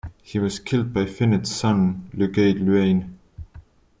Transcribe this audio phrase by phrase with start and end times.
[0.23, 3.11] He was killed by Finnat's son Lugaid Luaigne.